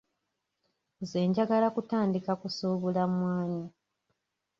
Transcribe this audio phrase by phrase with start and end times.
[1.01, 3.63] Nze njagala kutandika kusuubula mwanyi.